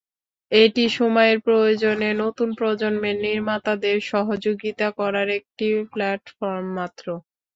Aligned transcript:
এটি 0.51 0.83
সময়ের 0.91 1.37
প্রয়োজনে 1.41 2.09
নতুন 2.23 2.49
প্রজন্মের 2.55 3.17
নির্মাতাদের 3.25 3.97
সহযোগিতা 4.11 4.87
করার 4.99 5.27
একটি 5.39 5.65
প্ল্যাটফর্ম 5.91 6.65
মাত্র। 6.77 7.05